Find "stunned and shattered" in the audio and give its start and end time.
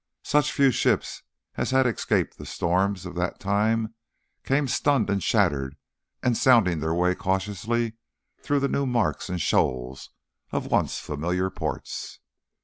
4.67-5.75